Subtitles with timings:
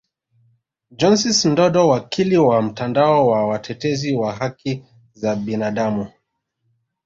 [0.91, 6.07] Johnsis Ndodo wakili wa mtandao wa watetezi wa haki za binadamu